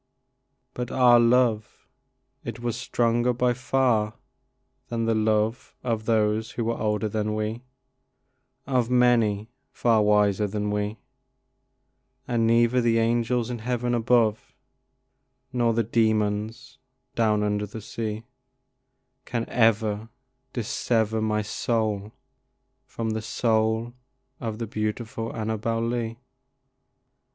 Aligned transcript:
But 0.73 0.89
our 0.89 1.19
love 1.19 1.87
it 2.43 2.59
was 2.59 2.75
stronger 2.75 3.33
by 3.33 3.53
far 3.53 4.15
than 4.87 5.05
the 5.05 5.13
love 5.13 5.75
Of 5.83 6.05
those 6.05 6.55
that 6.55 6.63
were 6.63 6.75
older 6.75 7.07
than 7.07 7.35
we, 7.35 7.61
Of 8.65 8.89
many 8.89 9.51
far 9.69 10.01
wiser 10.01 10.47
than 10.47 10.71
we, 10.71 10.97
And 12.27 12.47
neither 12.47 12.81
the 12.81 12.97
angels 12.97 13.51
in 13.51 13.59
heaven 13.59 13.93
above 13.93 14.55
Nor 15.53 15.75
the 15.75 15.83
demons 15.83 16.79
down 17.13 17.43
under 17.43 17.67
the 17.67 17.79
sea 17.79 18.23
Can 19.25 19.47
ever 19.49 20.09
dissever 20.51 21.21
my 21.21 21.43
soul 21.43 22.11
from 22.87 23.11
the 23.11 23.21
soul 23.21 23.93
Of 24.39 24.57
the 24.57 24.65
beautiful 24.65 25.31
Annabel 25.35 25.79
Lee. 25.81 26.17